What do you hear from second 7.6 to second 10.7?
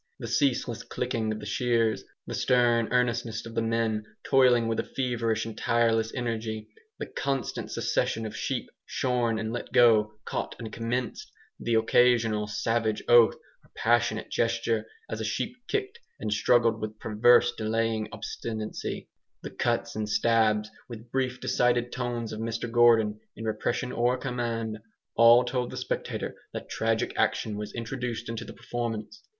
succession of sheep shorn and let go, caught